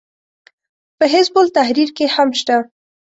[0.97, 2.55] په حزب التحریر کې هم شته.